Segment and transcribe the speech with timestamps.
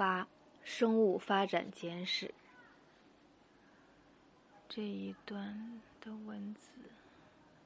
[0.00, 0.26] 八、
[0.64, 2.32] 生物发展简史。
[4.66, 6.70] 这一段的文字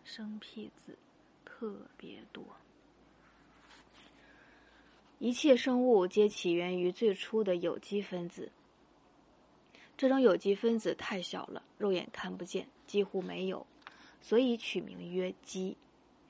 [0.02, 0.98] 生僻字
[1.44, 2.44] 特别多。
[5.20, 8.50] 一切生物皆起源于最初的有机分子。
[9.96, 13.64] 这种有机分子太小了，肉眼看不见，几乎没有，
[14.20, 15.76] 所以取名曰“基”。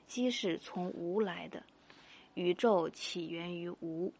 [0.05, 1.63] 基是从无来的，
[2.35, 4.13] 宇宙起源于无。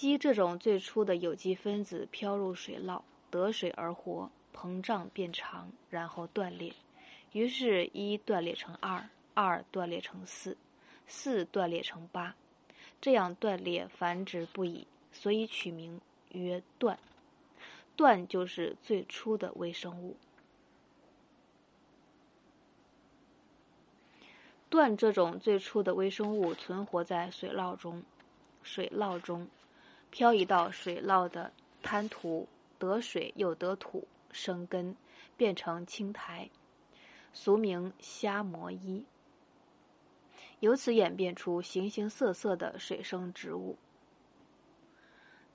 [0.00, 3.02] 鸡这种最初的有机分子飘入水涝，
[3.32, 6.72] 得水而活，膨胀变长，然后断裂。
[7.32, 10.56] 于是，一断裂成二，二断裂成四，
[11.08, 12.36] 四断裂成八，
[13.00, 16.96] 这样断裂繁殖不已，所以取名曰断。
[17.96, 20.16] 断就是最初的微生物。
[24.68, 28.04] 断这种最初的微生物存活在水涝中，
[28.62, 29.48] 水涝中。
[30.10, 34.96] 漂移到水涝的滩涂，得水又得土，生根，
[35.36, 36.50] 变成青苔，
[37.32, 39.04] 俗名虾膜衣。
[40.60, 43.76] 由此演变出形形色色的水生植物。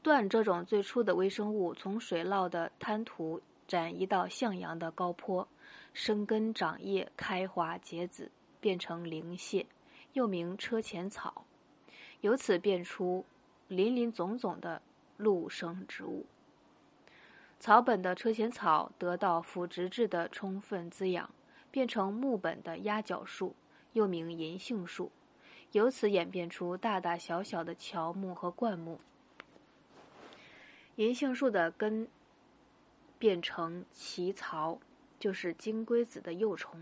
[0.02, 5.48] 段这种最初的微生物从水涝的滩涂展移到向阳的高坡，
[5.94, 9.66] 生根长叶，开花结籽，变成灵蟹，
[10.14, 11.46] 又名车前草。
[12.22, 13.26] 由此变出。
[13.68, 14.82] 林林总总的
[15.18, 16.26] 陆生植物，
[17.60, 21.30] 草本的车前草得到腐殖质的充分滋养，
[21.72, 23.56] 变成木本的压脚树，
[23.94, 25.12] 又名银杏树，
[25.72, 29.00] 由此演变出大大小小的乔木和灌木。
[30.98, 32.08] 银杏树的根
[33.18, 34.80] 变成奇草，
[35.18, 36.82] 就是金龟子的幼虫；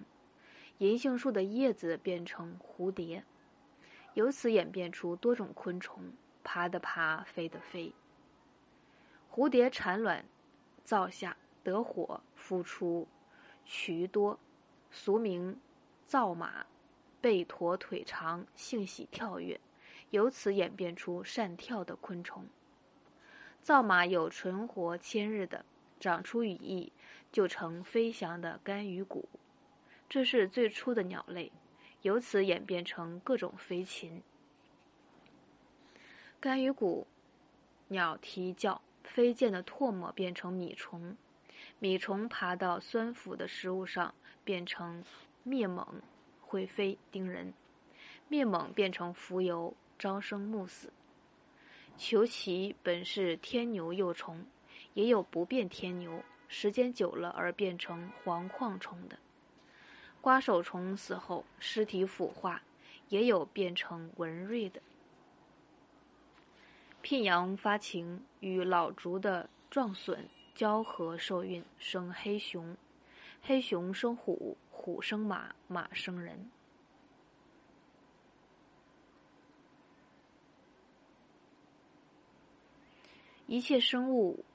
[0.79, 3.23] 银杏树的叶子变成蝴蝶，
[4.15, 6.11] 由此演变出多种昆虫。
[6.43, 7.93] 爬的爬，飞的飞。
[9.31, 10.25] 蝴蝶产卵，
[10.83, 13.07] 造下得火，孵出
[13.65, 14.39] 渠多，
[14.91, 15.59] 俗名
[16.05, 16.65] 造马，
[17.21, 19.59] 背驼腿长，性喜跳跃，
[20.09, 22.45] 由此演变出善跳的昆虫。
[23.61, 25.63] 造马有存活千日的，
[25.99, 26.91] 长出羽翼
[27.31, 29.29] 就成飞翔的干鱼骨，
[30.09, 31.51] 这是最初的鸟类，
[32.01, 34.23] 由此演变成各种飞禽。
[36.41, 37.05] 干鱼骨
[37.89, 41.15] 鸟啼叫，飞溅的唾沫变成米虫，
[41.77, 45.03] 米虫爬到酸腐的食物上，变成
[45.43, 46.01] 灭猛，
[46.41, 47.53] 会飞叮人，
[48.27, 50.91] 灭猛变成蜉蝣，朝生暮死。
[51.95, 54.43] 球蜞本是天牛幼虫，
[54.95, 59.19] 也有不变天牛，时间久了而变成黄矿虫的。
[60.21, 62.63] 瓜手虫死后尸体腐化，
[63.09, 64.81] 也有变成文瑞的。
[67.01, 72.77] 聘阳发情，与老竹的壮笋交合受孕，生黑熊，
[73.41, 76.49] 黑熊生虎，虎生马，马生人。
[83.47, 84.45] 一切生物，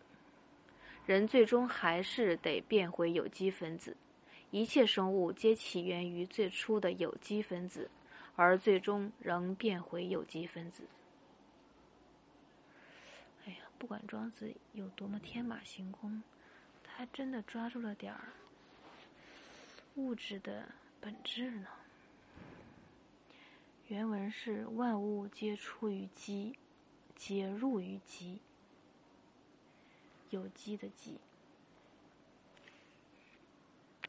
[1.04, 3.94] 人最终还是得变回有机分子。
[4.52, 7.90] 一切生物皆起源于最初的有机分子，
[8.36, 10.84] 而最终仍变回有机分子。
[13.78, 16.22] 不管庄子有多么天马行空，
[16.82, 18.32] 他真的抓住了点儿
[19.96, 20.68] 物质的
[21.00, 21.68] 本质呢。
[23.88, 26.58] 原文是：“万物皆出于机，
[27.14, 28.40] 皆入于机。”
[30.30, 31.20] 有机的机。